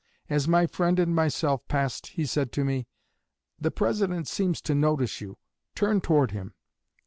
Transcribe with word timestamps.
As 0.31 0.47
my 0.47 0.65
friend 0.65 0.97
and 0.97 1.13
myself 1.13 1.67
passed 1.67 2.07
he 2.07 2.25
said 2.25 2.51
to 2.53 2.65
me, 2.65 2.87
'The 3.59 3.69
President 3.69 4.27
seems 4.27 4.59
to 4.61 4.73
notice 4.73 5.21
you 5.21 5.37
turn 5.75 6.01
toward 6.01 6.31
him.' 6.31 6.55